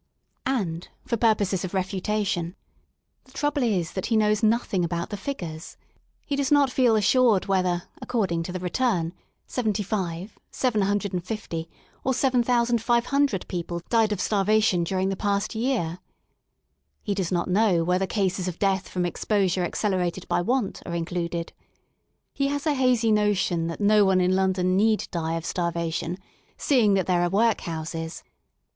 And, 0.47 0.87
for 1.05 1.15
purposes 1.15 1.63
of 1.63 1.75
refutation, 1.75 2.55
the 3.25 3.33
trouble 3.33 3.61
is 3.61 3.91
that 3.91 4.07
he 4.07 4.17
knows 4.17 4.41
nothing 4.41 4.83
about 4.83 5.11
the 5.11 5.15
figures* 5.15 5.77
He 6.25 6.35
does 6.35 6.51
not 6.51 6.71
feel 6.71 6.95
assured 6.95 7.45
whether, 7.45 7.83
according 8.01 8.41
to 8.41 8.51
the 8.51 8.57
Return, 8.57 9.13
75, 9.45 10.39
750, 10.49 11.69
or 12.03 12.15
7,500 12.15 13.47
people 13.47 13.83
died 13.89 14.11
of 14.11 14.19
starvation 14.19 14.83
during 14.83 15.09
the 15.09 15.15
past 15.15 15.53
yean 15.53 15.99
He 17.03 17.13
does 17.13 17.31
not 17.31 17.47
know 17.47 17.83
whether 17.83 18.07
cases 18.07 18.47
of 18.47 18.57
death 18.57 18.89
from 18.89 19.05
exposure 19.05 19.61
ac 19.63 19.73
celerated 19.73 20.27
by 20.27 20.41
want*' 20.41 20.81
are 20.83 20.95
included 20.95 21.53
He 22.33 22.47
has 22.47 22.65
a 22.65 22.73
hazy 22.73 23.11
notion 23.11 23.67
that 23.67 23.79
no 23.79 24.03
one 24.03 24.19
in 24.19 24.35
London 24.35 24.75
need 24.75 25.07
die 25.11 25.33
of 25.35 25.45
starvation, 25.45 26.17
seeing 26.57 26.95
that 26.95 27.05
there 27.05 27.21
are 27.21 27.29
workhouses. 27.29 28.23